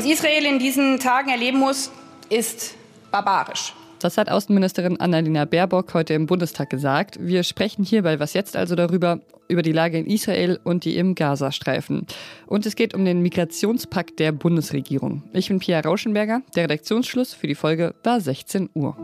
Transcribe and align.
Was 0.00 0.08
Israel 0.08 0.46
in 0.46 0.58
diesen 0.58 0.98
Tagen 0.98 1.28
erleben 1.28 1.58
muss, 1.58 1.90
ist 2.30 2.74
barbarisch. 3.10 3.74
Das 3.98 4.16
hat 4.16 4.30
Außenministerin 4.30 4.98
Annalena 4.98 5.44
Baerbock 5.44 5.92
heute 5.92 6.14
im 6.14 6.24
Bundestag 6.24 6.70
gesagt. 6.70 7.18
Wir 7.20 7.42
sprechen 7.42 7.84
hierbei 7.84 8.18
was 8.18 8.32
jetzt 8.32 8.56
also 8.56 8.74
darüber, 8.76 9.20
über 9.48 9.60
die 9.60 9.72
Lage 9.72 9.98
in 9.98 10.06
Israel 10.06 10.58
und 10.64 10.86
die 10.86 10.96
im 10.96 11.14
Gazastreifen. 11.14 12.06
Und 12.46 12.64
es 12.64 12.76
geht 12.76 12.94
um 12.94 13.04
den 13.04 13.20
Migrationspakt 13.20 14.18
der 14.20 14.32
Bundesregierung. 14.32 15.22
Ich 15.34 15.48
bin 15.48 15.58
Pia 15.58 15.80
Rauschenberger. 15.80 16.40
Der 16.56 16.64
Redaktionsschluss 16.64 17.34
für 17.34 17.46
die 17.46 17.54
Folge 17.54 17.94
war 18.02 18.22
16 18.22 18.70
Uhr. 18.72 18.96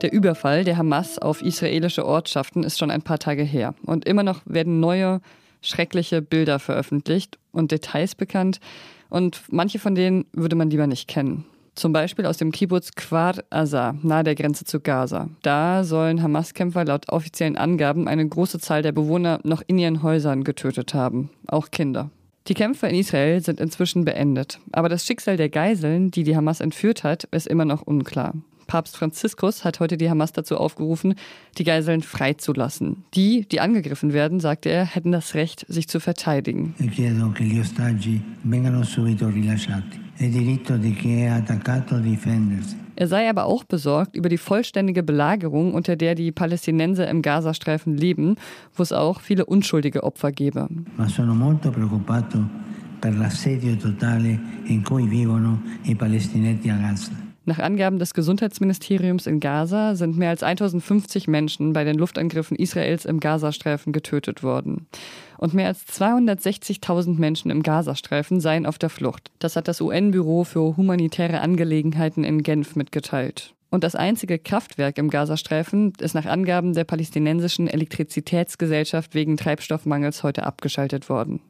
Der 0.00 0.12
Überfall 0.12 0.62
der 0.62 0.76
Hamas 0.76 1.18
auf 1.18 1.42
israelische 1.42 2.06
Ortschaften 2.06 2.62
ist 2.62 2.78
schon 2.78 2.92
ein 2.92 3.02
paar 3.02 3.18
Tage 3.18 3.42
her. 3.42 3.74
Und 3.84 4.04
immer 4.04 4.22
noch 4.22 4.42
werden 4.44 4.78
neue, 4.78 5.20
schreckliche 5.64 6.22
Bilder 6.22 6.58
veröffentlicht 6.58 7.38
und 7.52 7.72
Details 7.72 8.14
bekannt. 8.14 8.60
Und 9.08 9.42
manche 9.50 9.78
von 9.78 9.94
denen 9.94 10.26
würde 10.32 10.56
man 10.56 10.70
lieber 10.70 10.86
nicht 10.86 11.08
kennen. 11.08 11.44
Zum 11.74 11.92
Beispiel 11.92 12.26
aus 12.26 12.36
dem 12.36 12.52
Kibbutz 12.52 12.92
Kwar 12.94 13.42
Aza, 13.50 13.96
nahe 14.02 14.22
der 14.22 14.36
Grenze 14.36 14.64
zu 14.64 14.78
Gaza. 14.78 15.28
Da 15.42 15.82
sollen 15.82 16.22
Hamas-Kämpfer 16.22 16.84
laut 16.84 17.10
offiziellen 17.10 17.56
Angaben 17.56 18.06
eine 18.06 18.26
große 18.26 18.60
Zahl 18.60 18.82
der 18.82 18.92
Bewohner 18.92 19.40
noch 19.42 19.60
in 19.66 19.78
ihren 19.78 20.02
Häusern 20.04 20.44
getötet 20.44 20.94
haben, 20.94 21.30
auch 21.48 21.72
Kinder. 21.72 22.10
Die 22.46 22.54
Kämpfe 22.54 22.86
in 22.86 22.94
Israel 22.94 23.40
sind 23.40 23.58
inzwischen 23.58 24.04
beendet, 24.04 24.60
aber 24.70 24.88
das 24.88 25.04
Schicksal 25.04 25.36
der 25.36 25.48
Geiseln, 25.48 26.10
die 26.10 26.22
die 26.22 26.36
Hamas 26.36 26.60
entführt 26.60 27.02
hat, 27.02 27.24
ist 27.24 27.48
immer 27.48 27.64
noch 27.64 27.82
unklar. 27.82 28.34
Papst 28.66 28.96
Franziskus 28.96 29.64
hat 29.64 29.80
heute 29.80 29.96
die 29.96 30.10
Hamas 30.10 30.32
dazu 30.32 30.56
aufgerufen, 30.56 31.14
die 31.58 31.64
Geiseln 31.64 32.02
freizulassen. 32.02 33.04
Die, 33.14 33.46
die 33.48 33.60
angegriffen 33.60 34.12
werden, 34.12 34.40
sagte 34.40 34.68
er, 34.68 34.84
hätten 34.84 35.12
das 35.12 35.34
Recht, 35.34 35.64
sich 35.68 35.88
zu 35.88 36.00
verteidigen. 36.00 36.74
Ich 36.78 36.98
er 42.96 43.08
sei 43.08 43.28
aber 43.28 43.46
auch 43.46 43.64
besorgt 43.64 44.16
über 44.16 44.28
die 44.28 44.38
vollständige 44.38 45.02
Belagerung, 45.02 45.74
unter 45.74 45.96
der 45.96 46.14
die 46.14 46.30
Palästinenser 46.30 47.08
im 47.08 47.22
Gazastreifen 47.22 47.96
leben, 47.96 48.36
wo 48.74 48.82
es 48.82 48.92
auch 48.92 49.20
viele 49.20 49.46
unschuldige 49.46 50.04
Opfer 50.04 50.30
gebe. 50.30 50.68
Ma 50.96 51.08
sono 51.08 51.34
molto 51.34 51.70
preoccupato 51.70 52.38
per 53.00 53.12
l'assedio 53.12 53.76
totale 53.76 54.38
in 54.66 54.82
cui 54.82 55.06
vivono 55.06 55.60
i 55.82 55.94
palestinesi 55.94 56.70
a 56.70 56.76
Gaza. 56.76 57.23
Nach 57.46 57.58
Angaben 57.58 57.98
des 57.98 58.14
Gesundheitsministeriums 58.14 59.26
in 59.26 59.38
Gaza 59.38 59.96
sind 59.96 60.16
mehr 60.16 60.30
als 60.30 60.42
1050 60.42 61.28
Menschen 61.28 61.74
bei 61.74 61.84
den 61.84 61.98
Luftangriffen 61.98 62.56
Israels 62.56 63.04
im 63.04 63.20
Gazastreifen 63.20 63.92
getötet 63.92 64.42
worden. 64.42 64.86
Und 65.36 65.52
mehr 65.52 65.66
als 65.66 65.86
260.000 65.86 67.18
Menschen 67.18 67.50
im 67.50 67.62
Gazastreifen 67.62 68.40
seien 68.40 68.64
auf 68.64 68.78
der 68.78 68.88
Flucht. 68.88 69.30
Das 69.40 69.56
hat 69.56 69.68
das 69.68 69.82
UN-Büro 69.82 70.44
für 70.44 70.78
humanitäre 70.78 71.40
Angelegenheiten 71.40 72.24
in 72.24 72.42
Genf 72.42 72.76
mitgeteilt. 72.76 73.52
Und 73.68 73.84
das 73.84 73.94
einzige 73.94 74.38
Kraftwerk 74.38 74.96
im 74.96 75.10
Gazastreifen 75.10 75.92
ist 75.98 76.14
nach 76.14 76.26
Angaben 76.26 76.72
der 76.72 76.84
palästinensischen 76.84 77.68
Elektrizitätsgesellschaft 77.68 79.14
wegen 79.14 79.36
Treibstoffmangels 79.36 80.22
heute 80.22 80.46
abgeschaltet 80.46 81.10
worden. 81.10 81.40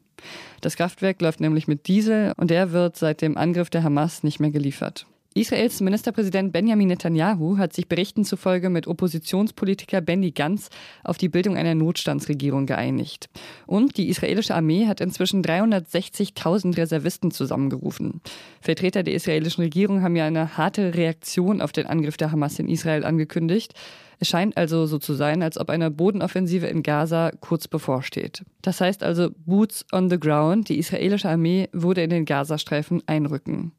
Das 0.61 0.77
Kraftwerk 0.77 1.21
läuft 1.21 1.41
nämlich 1.41 1.69
mit 1.69 1.87
Diesel 1.87 2.33
und 2.37 2.51
der 2.51 2.73
wird 2.73 2.97
seit 2.97 3.21
dem 3.21 3.37
Angriff 3.37 3.71
der 3.71 3.85
Hamas 3.85 4.25
nicht 4.25 4.41
mehr 4.41 4.51
geliefert. 4.51 5.07
Israels 5.37 5.81
Ministerpräsident 5.81 6.53
Benjamin 6.53 6.87
Netanyahu 6.87 7.59
hat 7.59 7.73
sich 7.73 7.89
Berichten 7.89 8.25
zufolge 8.25 8.71
mit 8.71 8.87
Oppositionspolitiker 8.87 10.01
Benny 10.01 10.31
Gantz 10.31 10.71
auf 11.03 11.19
die 11.19 11.29
Bildung 11.29 11.57
einer 11.57 11.75
Notstandsregierung 11.75 12.67
geeinigt. 12.67 13.29
Und 13.67 13.97
die 13.97 14.11
israelische 14.11 14.55
Armee 14.55 14.87
hat 14.87 15.01
inzwischen 15.01 15.43
360.000 15.43 16.77
Reservisten 16.77 17.33
zusammengerufen. 17.33 18.21
Vertreter 18.61 19.03
der 19.03 19.15
israelischen 19.15 19.65
Regierung 19.65 20.03
haben 20.03 20.15
ja 20.15 20.25
eine 20.25 20.57
harte 20.57 20.95
Reaktion 20.95 21.61
auf 21.61 21.73
den 21.73 21.87
Angriff 21.87 22.17
der 22.17 22.31
Hamas 22.31 22.61
in 22.61 22.69
Israel 22.69 23.05
angekündigt. 23.05 23.75
Es 24.21 24.29
scheint 24.29 24.57
also 24.57 24.87
so 24.87 24.99
zu 24.99 25.15
sein, 25.15 25.43
als 25.43 25.59
ob 25.59 25.69
eine 25.69 25.91
Bodenoffensive 25.91 26.69
in 26.69 26.85
Gaza 26.85 27.33
kurz 27.41 27.67
bevorsteht. 27.67 28.45
Das 28.63 28.81
heißt 28.81 29.03
also 29.03 29.31
Boots 29.45 29.85
on 29.91 30.09
the 30.11 30.21
ground. 30.21 30.69
Die 30.69 30.79
israelische 30.79 31.29
Armee 31.29 31.69
würde 31.73 32.05
in 32.05 32.11
den 32.11 32.25
Gazastreifen 32.25 33.03
einrücken. 33.07 33.73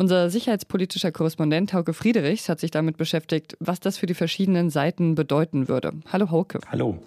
Unser 0.00 0.30
sicherheitspolitischer 0.30 1.10
Korrespondent 1.10 1.72
Hauke 1.72 1.92
Friedrichs 1.92 2.48
hat 2.48 2.60
sich 2.60 2.70
damit 2.70 2.96
beschäftigt, 2.96 3.56
was 3.58 3.80
das 3.80 3.98
für 3.98 4.06
die 4.06 4.14
verschiedenen 4.14 4.70
Seiten 4.70 5.16
bedeuten 5.16 5.66
würde. 5.66 5.92
Hallo 6.12 6.30
Hauke. 6.30 6.60
Hallo. 6.70 6.98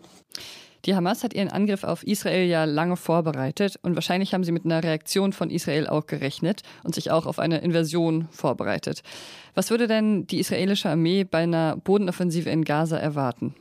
Die 0.84 0.94
Hamas 0.94 1.24
hat 1.24 1.34
ihren 1.34 1.47
Angriff 1.47 1.85
auf 1.85 2.03
Israel 2.03 2.50
ja 2.50 2.66
lange 2.66 2.97
vorbereitet 2.97 3.80
und 3.81 3.96
wahrscheinlich 3.96 4.34
haben 4.34 4.44
sie 4.44 4.51
mit 4.51 4.66
einer 4.66 4.84
Reaktion 4.84 5.31
von 5.31 5.50
Israel 5.50 5.88
auch 5.88 6.06
gerechnet 6.06 6.63
und 6.84 6.94
sich 6.94 7.12
auch 7.12 7.28
auf 7.28 7.40
eine 7.40 7.59
Invasion 7.59 8.28
vorbereitet. 8.30 9.03
Was 9.56 9.69
würde 9.69 9.88
denn 9.88 10.28
die 10.28 10.40
israelische 10.40 10.90
Armee 10.90 11.24
bei 11.24 11.44
einer 11.44 11.78
Bodenoffensive 11.78 12.50
in 12.50 12.66
Gaza 12.66 12.97
erwarten? 12.97 13.56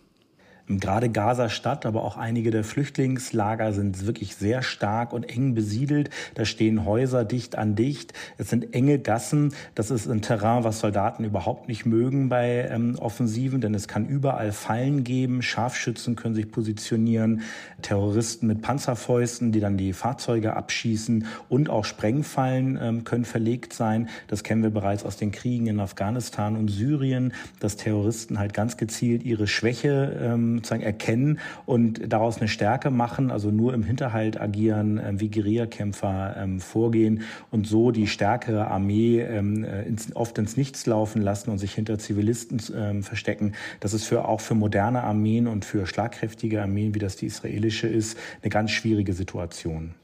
Gerade 0.78 1.08
Gaza-Stadt, 1.08 1.84
aber 1.86 2.04
auch 2.04 2.16
einige 2.16 2.50
der 2.50 2.62
Flüchtlingslager 2.62 3.72
sind 3.72 4.06
wirklich 4.06 4.36
sehr 4.36 4.62
stark 4.62 5.12
und 5.12 5.24
eng 5.24 5.54
besiedelt. 5.54 6.10
Da 6.34 6.44
stehen 6.44 6.84
Häuser 6.84 7.24
dicht 7.24 7.58
an 7.58 7.74
dicht. 7.74 8.12
Es 8.38 8.50
sind 8.50 8.72
enge 8.74 8.98
Gassen. 8.98 9.52
Das 9.74 9.90
ist 9.90 10.08
ein 10.08 10.22
Terrain, 10.22 10.62
was 10.62 10.80
Soldaten 10.80 11.24
überhaupt 11.24 11.66
nicht 11.66 11.86
mögen 11.86 12.28
bei 12.28 12.68
ähm, 12.70 12.96
Offensiven, 12.98 13.60
denn 13.60 13.74
es 13.74 13.88
kann 13.88 14.06
überall 14.06 14.52
Fallen 14.52 15.02
geben. 15.02 15.42
Scharfschützen 15.42 16.14
können 16.14 16.34
sich 16.34 16.52
positionieren, 16.52 17.42
Terroristen 17.82 18.46
mit 18.46 18.62
Panzerfäusten, 18.62 19.50
die 19.50 19.60
dann 19.60 19.76
die 19.76 19.92
Fahrzeuge 19.92 20.54
abschießen 20.54 21.26
und 21.48 21.68
auch 21.68 21.84
Sprengfallen 21.84 22.78
ähm, 22.80 23.04
können 23.04 23.24
verlegt 23.24 23.72
sein. 23.72 24.08
Das 24.28 24.44
kennen 24.44 24.62
wir 24.62 24.70
bereits 24.70 25.04
aus 25.04 25.16
den 25.16 25.32
Kriegen 25.32 25.66
in 25.66 25.80
Afghanistan 25.80 26.56
und 26.56 26.68
Syrien, 26.68 27.32
dass 27.58 27.76
Terroristen 27.76 28.38
halt 28.38 28.54
ganz 28.54 28.76
gezielt 28.76 29.24
ihre 29.24 29.46
Schwäche 29.46 30.18
ähm, 30.20 30.59
sozusagen 30.60 30.82
erkennen 30.82 31.40
und 31.66 32.12
daraus 32.12 32.38
eine 32.38 32.48
Stärke 32.48 32.90
machen, 32.90 33.30
also 33.30 33.50
nur 33.50 33.74
im 33.74 33.82
Hinterhalt 33.82 34.40
agieren, 34.40 34.98
äh, 34.98 35.12
wie 35.16 35.30
Guerillakämpfer 35.30 36.36
ähm, 36.38 36.60
vorgehen 36.60 37.22
und 37.50 37.66
so 37.66 37.90
die 37.90 38.06
stärkere 38.06 38.68
Armee 38.68 39.20
ähm, 39.20 39.64
äh, 39.64 39.84
oft 40.14 40.38
ins 40.38 40.56
Nichts 40.56 40.86
laufen 40.86 41.22
lassen 41.22 41.50
und 41.50 41.58
sich 41.58 41.74
hinter 41.74 41.98
Zivilisten 41.98 42.60
ähm, 42.74 43.02
verstecken. 43.02 43.54
Das 43.80 43.94
ist 43.94 44.04
für 44.04 44.26
auch 44.26 44.40
für 44.40 44.54
moderne 44.54 45.02
Armeen 45.02 45.46
und 45.46 45.64
für 45.64 45.86
schlagkräftige 45.86 46.62
Armeen, 46.62 46.94
wie 46.94 46.98
das 46.98 47.16
die 47.16 47.26
israelische 47.26 47.88
ist, 47.88 48.18
eine 48.42 48.50
ganz 48.50 48.70
schwierige 48.70 49.12
Situation. 49.12 49.94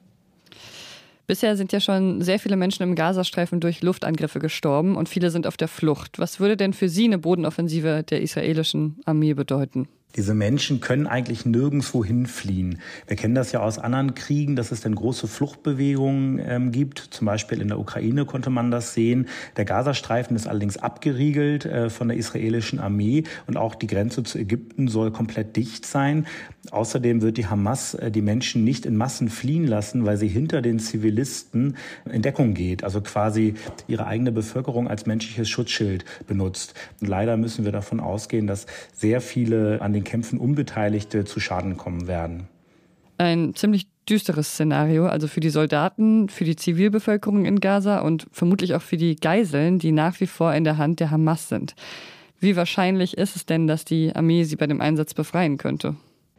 Bisher 1.27 1.57
sind 1.57 1.73
ja 1.73 1.81
schon 1.81 2.23
sehr 2.23 2.39
viele 2.39 2.57
Menschen 2.57 2.85
im 2.85 2.95
Gazastreifen 2.95 3.59
durch 3.59 3.83
Luftangriffe 3.83 4.39
gestorben 4.39 4.95
und 4.95 5.09
viele 5.09 5.31
sind 5.31 5.47
auf 5.47 5.57
der 5.57 5.67
Flucht. 5.67 6.21
Was 6.21 6.39
würde 6.39 6.57
denn 6.57 6.73
für 6.73 6.89
Sie 6.89 7.05
eine 7.05 7.19
Bodenoffensive 7.19 8.05
der 8.05 8.23
israelischen 8.23 9.01
Armee 9.07 9.35
bedeuten? 9.35 9.89
Diese 10.15 10.33
Menschen 10.33 10.81
können 10.81 11.07
eigentlich 11.07 11.45
nirgendwo 11.45 12.03
hinfliehen. 12.03 12.79
Wir 13.07 13.19
kennen 13.19 13.35
das 13.35 13.53
ja 13.53 13.61
aus 13.61 13.79
anderen 13.79 14.15
Kriegen, 14.15 14.57
dass 14.57 14.73
es 14.73 14.81
dann 14.81 14.95
große 14.95 15.29
Fluchtbewegungen 15.29 16.41
ähm, 16.43 16.73
gibt. 16.73 16.99
Zum 16.99 17.27
Beispiel 17.27 17.61
in 17.61 17.69
der 17.69 17.79
Ukraine 17.79 18.25
konnte 18.25 18.49
man 18.49 18.71
das 18.71 18.95
sehen. 18.95 19.29
Der 19.59 19.67
Gazastreifen 19.67 20.35
ist 20.35 20.47
allerdings 20.47 20.79
abgeriegelt 20.79 21.67
äh, 21.67 21.91
von 21.91 22.09
der 22.09 22.17
israelischen 22.17 22.81
Armee 22.81 23.25
und 23.47 23.59
auch 23.59 23.75
die 23.75 23.89
Grenze 23.89 24.23
zu 24.23 24.39
Ägypten 24.39 24.89
soll 24.89 25.11
komplett 25.11 25.55
dicht 25.55 25.85
sein. 25.85 26.27
Außerdem 26.71 27.21
wird 27.21 27.37
die 27.37 27.47
Hamas 27.47 27.93
äh, 27.95 28.11
die 28.11 28.23
Menschen 28.23 28.65
nicht 28.65 28.87
in 28.87 28.97
Massen 28.97 29.29
fliehen 29.29 29.67
lassen, 29.67 30.07
weil 30.07 30.17
sie 30.17 30.29
hinter 30.29 30.63
den 30.63 30.79
Zivilisten 30.79 31.77
in 32.11 32.23
Deckung 32.23 32.55
geht, 32.55 32.85
also 32.85 33.03
quasi 33.03 33.55
ihre 33.87 34.07
eigene 34.07 34.33
Bevölkerung 34.33 34.89
als 34.89 35.05
menschliches 35.05 35.49
Schutzschild 35.49 36.07
benutzt. 36.27 36.75
Und 37.03 37.09
leider 37.09 37.37
müssen 37.37 37.67
wir 37.67 37.73
davon 37.73 38.01
ausgehen, 38.01 38.47
dass 38.47 38.67
sehr 38.95 39.21
viele 39.21 39.83
an 39.83 39.93
den 39.97 40.05
Kämpfen 40.05 40.39
Unbeteiligte 40.39 41.25
zu 41.25 41.41
Schaden 41.41 41.77
kommen 41.77 42.07
werden. 42.07 42.49
Ein 43.19 43.55
ziemlich 43.55 43.89
düsteres 44.09 44.53
Szenario, 44.53 45.07
also 45.07 45.27
für 45.27 45.41
die 45.41 45.51
Soldaten, 45.51 46.29
für 46.29 46.45
die 46.45 46.55
Zivilbevölkerung 46.55 47.45
in 47.45 47.61
Gaza 47.61 48.01
und 48.01 48.27
vermutlich 48.31 48.75
auch 48.75 48.83
für 48.83 48.97
die 48.97 49.17
Geiseln, 49.17 49.79
die 49.79 49.93
nach 49.93 50.21
wie 50.21 50.27
vor 50.27 50.55
in 50.55 50.65
der 50.65 50.79
Hand 50.79 51.01
der 51.01 51.11
Hamas 51.11 51.49
sind. 51.49 51.75
Wie 52.39 52.55
wahrscheinlich 52.55 53.17
ist 53.17 53.35
es 53.35 53.47
denn, 53.47 53.67
dass 53.67 53.85
die 53.85 54.15
Armee 54.15 54.45
sie 54.45 54.57
bei 54.57 54.67
dem 54.67 54.81
Einsatz 54.81 55.15
befreien 55.15 55.57
könnte? 55.57 55.97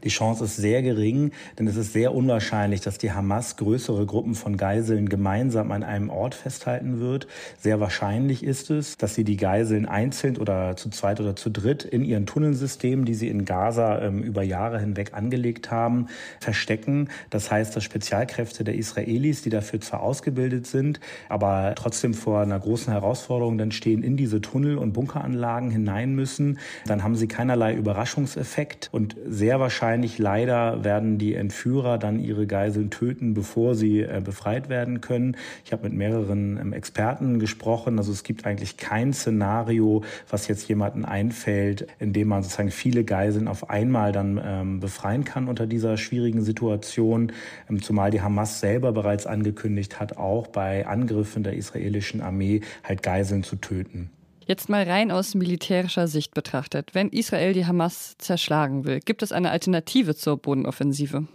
Die 0.07 0.13
Chance 0.13 0.45
ist 0.45 0.55
sehr 0.55 0.81
gering, 0.83 1.33
denn 1.59 1.67
es 1.67 1.75
ist 1.75 1.91
sehr 1.91 2.15
unwahrscheinlich, 2.15 2.79
dass 2.79 2.97
die 2.97 3.11
Hamas 3.11 3.57
größere 3.57 4.05
Gruppen 4.05 4.35
von 4.35 4.55
Geiseln 4.55 5.09
gemeinsam 5.09 5.69
an 5.73 5.83
einem 5.83 6.09
Ort 6.09 6.33
festhalten 6.33 7.01
wird. 7.01 7.27
Sehr 7.59 7.81
wahrscheinlich 7.81 8.41
ist 8.41 8.69
es, 8.69 8.95
dass 8.95 9.15
sie 9.15 9.25
die 9.25 9.35
Geiseln 9.35 9.85
einzeln 9.85 10.37
oder 10.37 10.77
zu 10.77 10.89
zweit 10.91 11.19
oder 11.19 11.35
zu 11.35 11.49
dritt 11.49 11.83
in 11.83 12.05
ihren 12.05 12.25
Tunnelsystemen, 12.25 13.03
die 13.03 13.15
sie 13.15 13.27
in 13.27 13.43
Gaza 13.43 14.01
ähm, 14.01 14.23
über 14.23 14.43
Jahre 14.43 14.79
hinweg 14.79 15.13
angelegt 15.13 15.71
haben, 15.71 16.07
verstecken. 16.39 17.09
Das 17.29 17.51
heißt, 17.51 17.75
dass 17.75 17.83
Spezialkräfte 17.83 18.63
der 18.63 18.75
Israelis, 18.75 19.41
die 19.41 19.49
dafür 19.49 19.81
zwar 19.81 20.03
ausgebildet 20.03 20.67
sind, 20.67 21.01
aber 21.27 21.73
trotzdem 21.75 22.13
vor 22.13 22.39
einer 22.39 22.61
großen 22.61 22.93
Herausforderung 22.93 23.57
dann 23.57 23.73
stehen, 23.73 24.03
in 24.03 24.15
diese 24.15 24.39
Tunnel- 24.39 24.77
und 24.77 24.93
Bunkeranlagen 24.93 25.69
hinein 25.69 26.15
müssen. 26.15 26.59
Dann 26.85 27.03
haben 27.03 27.17
sie 27.17 27.27
keinerlei 27.27 27.73
Überraschungseffekt 27.73 28.87
und 28.93 29.17
sehr 29.27 29.59
wahrscheinlich 29.59 29.96
wahrscheinlich 29.97 30.19
leider 30.19 30.83
werden 30.83 31.17
die 31.17 31.33
Entführer 31.33 31.97
dann 31.97 32.19
ihre 32.19 32.45
Geiseln 32.45 32.91
töten, 32.91 33.33
bevor 33.33 33.73
sie 33.73 34.01
äh, 34.01 34.21
befreit 34.23 34.69
werden 34.69 35.01
können. 35.01 35.35
Ich 35.65 35.71
habe 35.71 35.85
mit 35.85 35.93
mehreren 35.93 36.59
ähm, 36.61 36.71
Experten 36.71 37.39
gesprochen. 37.39 37.97
Also 37.97 38.11
es 38.11 38.21
gibt 38.21 38.45
eigentlich 38.45 38.77
kein 38.77 39.11
Szenario, 39.11 40.03
was 40.29 40.47
jetzt 40.47 40.67
jemanden 40.67 41.03
einfällt, 41.03 41.87
in 41.97 42.13
dem 42.13 42.27
man 42.27 42.43
sozusagen 42.43 42.69
viele 42.69 43.05
Geiseln 43.05 43.47
auf 43.47 43.71
einmal 43.71 44.11
dann 44.11 44.39
ähm, 44.43 44.79
befreien 44.81 45.23
kann 45.23 45.47
unter 45.47 45.65
dieser 45.65 45.97
schwierigen 45.97 46.43
Situation. 46.43 47.31
Ähm, 47.67 47.81
zumal 47.81 48.11
die 48.11 48.21
Hamas 48.21 48.59
selber 48.59 48.91
bereits 48.91 49.25
angekündigt 49.25 49.99
hat, 49.99 50.17
auch 50.17 50.45
bei 50.45 50.85
Angriffen 50.85 51.41
der 51.41 51.53
israelischen 51.53 52.21
Armee 52.21 52.61
halt 52.83 53.01
Geiseln 53.01 53.41
zu 53.41 53.55
töten. 53.55 54.11
Jetzt 54.47 54.69
mal 54.69 54.83
rein 54.83 55.11
aus 55.11 55.35
militärischer 55.35 56.07
Sicht 56.07 56.33
betrachtet. 56.33 56.91
Wenn 56.93 57.09
Israel 57.09 57.51
die 57.51 57.65
Hamas 57.65 58.15
zerschlagen 58.17 58.85
will, 58.85 59.01
gibt 59.01 59.21
es 59.21 59.33
eine 59.33 59.51
Alternative 59.51 60.15
zur 60.15 60.37
Bodenoffensive? 60.37 61.27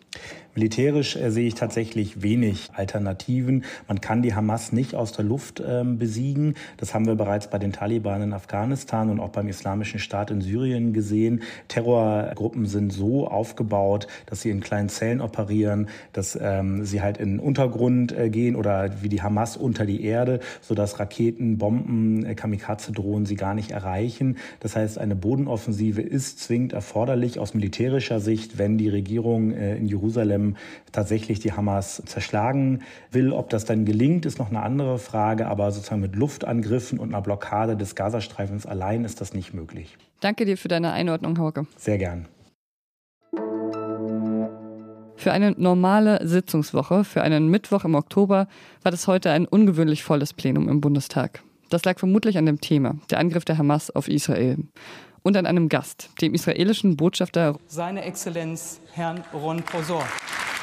Militärisch 0.55 1.17
äh, 1.17 1.31
sehe 1.31 1.47
ich 1.47 1.55
tatsächlich 1.55 2.23
wenig 2.23 2.71
Alternativen. 2.75 3.65
Man 3.89 4.03
kann 4.03 4.21
die 4.21 4.35
Hamas 4.35 4.71
nicht 4.71 4.95
aus 4.95 5.13
der 5.13 5.25
Luft 5.25 5.63
ähm, 5.67 5.97
besiegen. 5.97 6.55
Das 6.77 6.93
haben 6.93 7.07
wir 7.07 7.15
bereits 7.15 7.49
bei 7.49 7.59
den 7.59 7.73
Taliban 7.73 8.21
in 8.21 8.33
Afghanistan 8.35 9.09
und 9.09 9.19
auch 9.19 9.31
beim 9.31 9.49
Islamischen 9.49 9.99
Staat 9.99 10.31
in 10.31 10.43
Syrien 10.43 10.93
gesehen. 10.93 11.43
Terrorgruppen 11.69 12.67
sind 12.67 12.93
so 12.93 13.27
aufgebaut, 13.27 14.09
dass 14.27 14.43
sie 14.43 14.51
in 14.51 14.61
kleinen 14.61 14.91
Zellen 14.91 15.23
operieren, 15.23 15.89
dass 16.13 16.39
ähm, 16.41 16.85
sie 16.85 17.01
halt 17.01 17.17
in 17.17 17.39
den 17.39 17.41
Untergrund 17.41 18.13
äh, 18.13 18.29
gehen 18.29 18.55
oder 18.55 19.03
wie 19.03 19.09
die 19.09 19.23
Hamas 19.23 19.57
unter 19.57 19.87
die 19.87 20.05
Erde, 20.05 20.41
sodass 20.61 20.99
Raketen, 20.99 21.57
Bomben, 21.57 22.27
äh, 22.27 22.35
Kamikaze-Drohnen 23.03 23.27
sie 23.27 23.37
gar 23.37 23.55
nicht 23.55 23.71
erreichen. 23.73 24.37
Das 24.61 24.77
heißt, 24.77 24.99
eine 24.99 25.17
Bodenoffensive 25.17 26.01
ist 26.01 26.39
zwingend 26.41 26.73
erforderlich 26.73 27.39
aus 27.39 27.55
militärischer 27.55 28.21
Sicht, 28.21 28.59
wenn 28.59 28.79
die 28.79 28.89
Regierung 28.89 29.53
äh, 29.53 29.77
in 29.77 29.87
Jerusalem 29.87 30.57
tatsächlich 30.93 31.41
die 31.41 31.53
Hamas 31.53 32.03
zerschlagen 32.07 32.83
will. 33.11 33.33
Ob 33.33 33.51
das 33.51 33.65
dann 33.65 33.85
gelingt, 33.85 34.27
ist 34.27 34.39
noch 34.39 34.51
eine 34.51 34.63
andere 34.63 34.99
Frage, 34.99 35.47
aber 35.47 35.71
sozusagen 35.73 36.01
mit 36.01 36.17
Luftangriffen 36.17 36.99
und 36.99 37.11
einer 37.11 37.23
Blockade 37.23 37.77
des 37.77 37.95
Gazastreifens 37.95 38.67
allein 38.67 39.05
ist 39.05 39.21
das 39.21 39.35
nicht 39.35 39.53
möglich. 39.55 39.97
Danke 40.21 40.45
dir 40.45 40.57
für 40.57 40.69
deine 40.69 40.93
Einordnung, 40.93 41.39
Hauke. 41.39 41.67
Sehr 41.77 41.99
gern. 41.99 42.27
Für 45.17 45.31
eine 45.31 45.53
normale 45.53 46.27
Sitzungswoche, 46.27 47.05
für 47.05 47.23
einen 47.23 47.49
Mittwoch 47.49 47.85
im 47.85 47.95
Oktober, 47.95 48.49
war 48.83 48.91
das 48.91 49.07
heute 49.07 49.31
ein 49.31 49.47
ungewöhnlich 49.47 50.03
volles 50.03 50.33
Plenum 50.33 50.69
im 50.69 50.81
Bundestag. 50.81 51.45
Das 51.73 51.87
lag 51.87 51.99
vermutlich 51.99 52.37
an 52.37 52.45
dem 52.45 52.61
Thema, 52.61 52.97
der 53.11 53.19
Angriff 53.19 53.47
der 53.47 53.57
Hamas 53.57 53.91
auf 53.91 54.07
Israel 54.07 54.59
und 55.23 55.39
an 55.39 55.47
einem 55.47 55.71
Gast, 55.71 56.11
dem 56.21 56.35
israelischen 56.35 56.99
Botschafter 56.99 57.57
Seine 57.67 58.05
Exzellenz 58.05 58.79
Herrn 58.93 59.25
Ron 59.33 59.63
Prosor, 59.63 60.05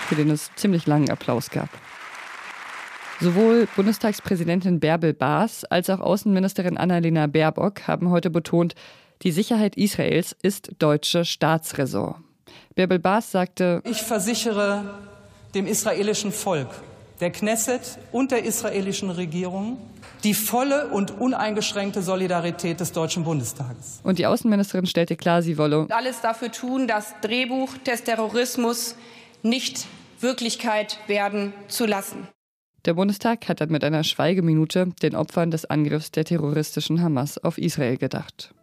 für 0.08 0.14
den 0.14 0.30
es 0.30 0.52
ziemlich 0.56 0.86
langen 0.86 1.10
Applaus 1.10 1.50
gab. 1.50 1.70
Sowohl 3.20 3.68
Bundestagspräsidentin 3.76 4.80
Bärbel 4.80 5.16
Baas 5.16 5.66
als 5.66 5.90
auch 5.90 6.00
Außenministerin 6.00 6.78
Annalena 6.78 7.26
Baerbock 7.26 7.88
haben 7.88 8.12
heute 8.12 8.30
betont, 8.30 8.76
die 9.24 9.32
Sicherheit 9.32 9.78
Israels 9.78 10.36
ist 10.44 10.74
deutsche 10.78 11.26
Staatsräson. 11.26 12.24
Bärbel 12.76 13.00
Baas 13.00 13.32
sagte, 13.32 13.82
ich 13.84 14.04
versichere 14.04 14.94
dem 15.56 15.66
israelischen 15.66 16.32
Volk, 16.32 16.70
der 17.20 17.32
Knesset 17.32 18.00
und 18.12 18.32
der 18.32 18.44
israelischen 18.44 19.10
Regierung, 19.10 19.78
die 20.24 20.34
volle 20.34 20.88
und 20.88 21.20
uneingeschränkte 21.20 22.02
Solidarität 22.02 22.80
des 22.80 22.92
Deutschen 22.92 23.24
Bundestages. 23.24 24.00
Und 24.04 24.20
die 24.20 24.26
Außenministerin 24.26 24.86
stellte 24.86 25.16
klar, 25.16 25.42
sie 25.42 25.58
wolle 25.58 25.88
alles 25.90 26.22
dafür 26.22 26.52
tun, 26.52 26.88
das 26.88 27.14
Drehbuch 27.22 27.78
des 27.86 28.04
Terrorismus 28.04 28.96
nicht 29.44 29.88
Wirklichkeit 30.20 31.00
werden 31.08 31.54
zu 31.68 31.86
lassen. 31.86 32.28
Der 32.86 32.94
Bundestag 32.94 33.48
hat 33.50 33.62
dann 33.62 33.72
mit 33.72 33.84
einer 33.84 34.04
Schweigeminute 34.04 34.90
den 35.02 35.16
Opfern 35.16 35.52
des 35.52 35.66
Angriffs 35.66 36.12
der 36.12 36.26
terroristischen 36.26 37.02
Hamas 37.02 37.38
auf 37.38 37.58
Israel 37.58 37.98
gedacht. 37.98 38.54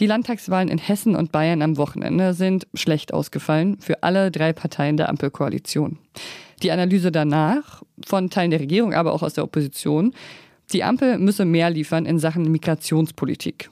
Die 0.00 0.06
Landtagswahlen 0.06 0.68
in 0.68 0.78
Hessen 0.78 1.14
und 1.14 1.30
Bayern 1.30 1.62
am 1.62 1.76
Wochenende 1.76 2.34
sind 2.34 2.66
schlecht 2.74 3.14
ausgefallen 3.14 3.78
für 3.80 4.02
alle 4.02 4.32
drei 4.32 4.52
Parteien 4.52 4.96
der 4.96 5.08
Ampelkoalition. 5.08 5.98
Die 6.62 6.72
Analyse 6.72 7.12
danach 7.12 7.82
von 8.04 8.28
Teilen 8.28 8.50
der 8.50 8.60
Regierung, 8.60 8.92
aber 8.92 9.12
auch 9.12 9.22
aus 9.22 9.34
der 9.34 9.44
Opposition, 9.44 10.12
die 10.72 10.82
Ampel 10.82 11.18
müsse 11.18 11.44
mehr 11.44 11.70
liefern 11.70 12.06
in 12.06 12.18
Sachen 12.18 12.50
Migrationspolitik. 12.50 13.70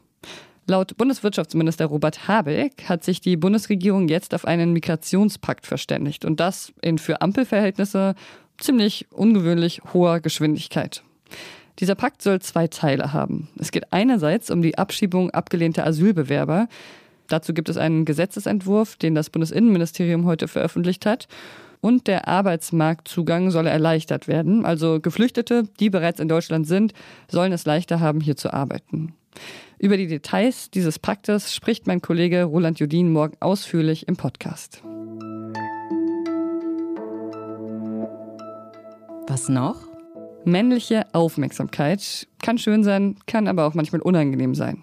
Laut 0.68 0.96
Bundeswirtschaftsminister 0.96 1.86
Robert 1.86 2.28
Habeck 2.28 2.88
hat 2.88 3.02
sich 3.02 3.20
die 3.20 3.36
Bundesregierung 3.36 4.06
jetzt 4.06 4.32
auf 4.32 4.44
einen 4.44 4.72
Migrationspakt 4.72 5.66
verständigt 5.66 6.24
und 6.24 6.38
das 6.38 6.72
in 6.82 6.98
für 6.98 7.20
Ampelverhältnisse 7.20 8.14
ziemlich 8.58 9.06
ungewöhnlich 9.10 9.82
hoher 9.92 10.20
Geschwindigkeit. 10.20 11.02
Dieser 11.78 11.94
Pakt 11.94 12.22
soll 12.22 12.40
zwei 12.40 12.68
Teile 12.68 13.12
haben. 13.12 13.48
Es 13.58 13.70
geht 13.70 13.92
einerseits 13.92 14.50
um 14.50 14.62
die 14.62 14.78
Abschiebung 14.78 15.30
abgelehnter 15.30 15.86
Asylbewerber. 15.86 16.68
Dazu 17.28 17.54
gibt 17.54 17.68
es 17.68 17.76
einen 17.76 18.04
Gesetzesentwurf, 18.04 18.96
den 18.96 19.14
das 19.14 19.30
Bundesinnenministerium 19.30 20.26
heute 20.26 20.48
veröffentlicht 20.48 21.06
hat. 21.06 21.28
Und 21.80 22.06
der 22.06 22.28
Arbeitsmarktzugang 22.28 23.50
soll 23.50 23.66
erleichtert 23.66 24.28
werden. 24.28 24.64
Also 24.64 25.00
Geflüchtete, 25.00 25.64
die 25.80 25.90
bereits 25.90 26.20
in 26.20 26.28
Deutschland 26.28 26.66
sind, 26.66 26.92
sollen 27.28 27.52
es 27.52 27.64
leichter 27.64 28.00
haben, 28.00 28.20
hier 28.20 28.36
zu 28.36 28.52
arbeiten. 28.52 29.14
Über 29.78 29.96
die 29.96 30.06
Details 30.06 30.70
dieses 30.70 31.00
Paktes 31.00 31.52
spricht 31.54 31.88
mein 31.88 32.00
Kollege 32.00 32.44
Roland 32.44 32.78
Judin 32.78 33.10
morgen 33.12 33.36
ausführlich 33.40 34.06
im 34.06 34.16
Podcast. 34.16 34.82
Was 39.26 39.48
noch? 39.48 39.91
Männliche 40.44 41.06
Aufmerksamkeit 41.14 42.26
kann 42.42 42.58
schön 42.58 42.82
sein, 42.82 43.16
kann 43.26 43.46
aber 43.46 43.64
auch 43.66 43.74
manchmal 43.74 44.00
unangenehm 44.00 44.56
sein. 44.56 44.82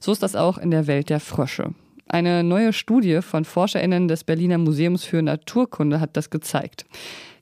So 0.00 0.12
ist 0.12 0.22
das 0.22 0.36
auch 0.36 0.58
in 0.58 0.70
der 0.70 0.86
Welt 0.86 1.08
der 1.08 1.20
Frösche. 1.20 1.74
Eine 2.08 2.44
neue 2.44 2.74
Studie 2.74 3.22
von 3.22 3.44
ForscherInnen 3.44 4.08
des 4.08 4.24
Berliner 4.24 4.58
Museums 4.58 5.04
für 5.04 5.22
Naturkunde 5.22 6.00
hat 6.00 6.16
das 6.16 6.28
gezeigt. 6.28 6.84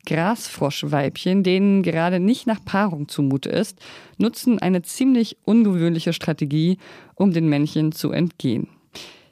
Grasfroschweibchen, 0.06 1.42
denen 1.42 1.82
gerade 1.82 2.20
nicht 2.20 2.46
nach 2.46 2.64
Paarung 2.64 3.08
zumute 3.08 3.50
ist, 3.50 3.80
nutzen 4.16 4.60
eine 4.60 4.82
ziemlich 4.82 5.36
ungewöhnliche 5.44 6.12
Strategie, 6.12 6.78
um 7.16 7.32
den 7.32 7.48
Männchen 7.48 7.90
zu 7.90 8.12
entgehen. 8.12 8.68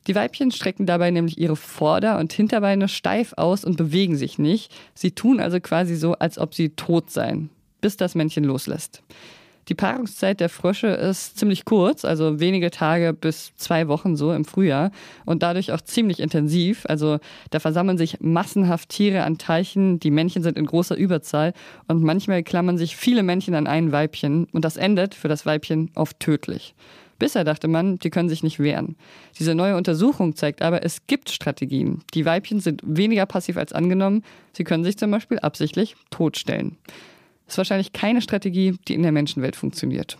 Die 0.08 0.14
Weibchen 0.16 0.50
strecken 0.50 0.86
dabei 0.86 1.12
nämlich 1.12 1.38
ihre 1.38 1.56
Vorder- 1.56 2.18
und 2.18 2.32
Hinterbeine 2.32 2.88
steif 2.88 3.32
aus 3.36 3.64
und 3.64 3.76
bewegen 3.76 4.16
sich 4.16 4.38
nicht. 4.38 4.74
Sie 4.92 5.12
tun 5.12 5.38
also 5.38 5.60
quasi 5.60 5.94
so, 5.94 6.14
als 6.14 6.36
ob 6.36 6.52
sie 6.52 6.70
tot 6.70 7.10
seien 7.10 7.50
bis 7.84 7.98
das 7.98 8.14
Männchen 8.14 8.44
loslässt. 8.44 9.02
Die 9.68 9.74
Paarungszeit 9.74 10.40
der 10.40 10.48
Frösche 10.48 10.86
ist 10.86 11.38
ziemlich 11.38 11.66
kurz, 11.66 12.06
also 12.06 12.40
wenige 12.40 12.70
Tage 12.70 13.12
bis 13.12 13.54
zwei 13.56 13.88
Wochen 13.88 14.16
so 14.16 14.32
im 14.32 14.46
Frühjahr 14.46 14.90
und 15.26 15.42
dadurch 15.42 15.70
auch 15.70 15.82
ziemlich 15.82 16.18
intensiv. 16.20 16.86
Also 16.88 17.18
da 17.50 17.60
versammeln 17.60 17.98
sich 17.98 18.20
massenhaft 18.20 18.88
Tiere 18.88 19.24
an 19.24 19.36
Teichen, 19.36 20.00
die 20.00 20.10
Männchen 20.10 20.42
sind 20.42 20.56
in 20.56 20.64
großer 20.64 20.96
Überzahl 20.96 21.52
und 21.86 22.02
manchmal 22.02 22.42
klammern 22.42 22.78
sich 22.78 22.96
viele 22.96 23.22
Männchen 23.22 23.54
an 23.54 23.66
ein 23.66 23.92
Weibchen 23.92 24.46
und 24.52 24.64
das 24.64 24.78
endet 24.78 25.14
für 25.14 25.28
das 25.28 25.44
Weibchen 25.44 25.90
oft 25.94 26.18
tödlich. 26.20 26.74
Bisher 27.18 27.44
dachte 27.44 27.68
man, 27.68 27.98
die 27.98 28.08
können 28.08 28.30
sich 28.30 28.42
nicht 28.42 28.60
wehren. 28.60 28.96
Diese 29.38 29.54
neue 29.54 29.76
Untersuchung 29.76 30.36
zeigt 30.36 30.62
aber, 30.62 30.84
es 30.84 31.06
gibt 31.06 31.28
Strategien. 31.28 32.00
Die 32.14 32.24
Weibchen 32.24 32.60
sind 32.60 32.80
weniger 32.82 33.26
passiv 33.26 33.58
als 33.58 33.74
angenommen. 33.74 34.24
Sie 34.52 34.64
können 34.64 34.84
sich 34.84 34.96
zum 34.96 35.10
Beispiel 35.10 35.38
absichtlich 35.38 35.96
totstellen. 36.10 36.76
Ist 37.46 37.58
wahrscheinlich 37.58 37.92
keine 37.92 38.22
Strategie, 38.22 38.76
die 38.88 38.94
in 38.94 39.02
der 39.02 39.12
Menschenwelt 39.12 39.56
funktioniert. 39.56 40.18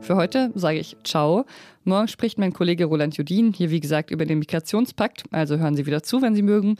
Für 0.00 0.16
heute 0.16 0.50
sage 0.54 0.78
ich 0.78 0.96
Ciao. 1.04 1.44
Morgen 1.84 2.08
spricht 2.08 2.38
mein 2.38 2.52
Kollege 2.52 2.86
Roland 2.86 3.16
Judin 3.16 3.52
hier, 3.52 3.70
wie 3.70 3.80
gesagt, 3.80 4.10
über 4.10 4.26
den 4.26 4.38
Migrationspakt. 4.38 5.24
Also 5.30 5.58
hören 5.58 5.76
Sie 5.76 5.86
wieder 5.86 6.02
zu, 6.02 6.22
wenn 6.22 6.34
Sie 6.34 6.42
mögen. 6.42 6.76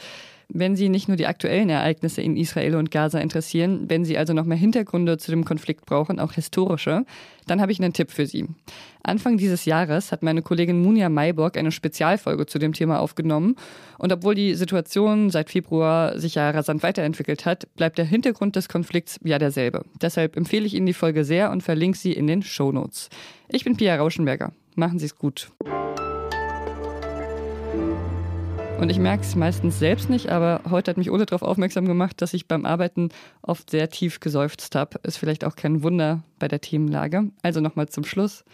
Wenn 0.51 0.77
Sie 0.77 0.89
nicht 0.89 1.09
nur 1.09 1.19
die 1.19 1.27
aktuellen 1.27 1.69
Ereignisse 1.69 2.23
in 2.23 2.37
Israel 2.37 2.77
und 2.77 2.91
Gaza 2.91 3.19
interessieren, 3.19 3.85
wenn 3.89 4.07
Sie 4.07 4.17
also 4.17 4.33
noch 4.33 4.47
mehr 4.47 4.57
Hintergründe 4.57 5.19
zu 5.19 5.31
dem 5.31 5.45
Konflikt 5.45 5.85
brauchen, 5.85 6.19
auch 6.19 6.33
historische, 6.33 7.05
dann 7.47 7.61
habe 7.61 7.71
ich 7.71 7.81
einen 7.81 7.93
Tipp 7.93 8.11
für 8.11 8.27
Sie. 8.27 8.47
Anfang 9.03 9.37
dieses 9.37 9.67
Jahres 9.67 10.11
hat 10.11 10.23
meine 10.23 10.41
Kollegin 10.41 10.83
Munja 10.83 11.11
Mayborg 11.11 11.59
eine 11.59 11.71
Spezialfolge 11.71 12.47
zu 12.47 12.59
dem 12.59 12.73
Thema 12.73 13.01
aufgenommen. 13.01 13.57
Und 13.99 14.11
obwohl 14.11 14.35
die 14.35 14.55
Situation 14.55 15.29
seit 15.29 15.51
Februar 15.51 16.19
sich 16.19 16.37
ja 16.37 16.49
rasant 16.51 16.83
weiterentwickelt 16.83 17.45
hat, 17.45 17.69
bleibt 17.77 17.99
der 17.99 18.07
Hintergrund 18.07 18.57
des 18.57 18.71
Konflikts 18.71 19.21
ja 19.23 19.39
derselbe. 19.39 19.85
Deshalb 20.01 20.35
empfehle 20.35 20.65
ich 20.65 20.75
Ihnen 20.75 20.87
die 20.87 20.95
Folge 20.95 21.25
sehr 21.25 21.51
und 21.51 21.63
verlinke 21.63 21.99
sie 21.99 22.13
in 22.13 22.27
den 22.27 22.43
Show 22.43 22.73
Notes. 22.73 23.11
Ich 23.49 23.65
bin 23.65 23.77
Pia 23.77 23.97
Rauschenberger. 23.97 24.53
Machen 24.77 24.99
Sie 24.99 25.07
es 25.07 25.17
gut. 25.17 25.51
Und 28.79 28.91
ich 28.91 28.99
merke 29.01 29.25
es 29.25 29.35
meistens 29.35 29.81
selbst 29.81 30.09
nicht, 30.09 30.29
aber 30.29 30.61
heute 30.71 30.93
hat 30.93 30.99
mich 30.99 31.11
Ole 31.11 31.27
darauf 31.27 31.43
aufmerksam 31.43 31.87
gemacht, 31.87 32.23
dass 32.23 32.33
ich 32.33 32.47
beim 32.47 32.65
Arbeiten 32.65 33.09
oft 33.43 33.71
sehr 33.71 33.91
tief 33.91 34.21
geseufzt 34.21 34.77
habe. 34.77 35.01
Ist 35.03 35.19
vielleicht 35.19 35.45
auch 35.45 35.57
kein 35.57 35.83
Wunder 35.83 36.23
bei 36.39 36.47
der 36.47 36.61
Themenlage. 36.61 37.25
Also 37.43 37.61
nochmal 37.61 37.89
zum 37.89 38.05
Schluss. 38.05 38.45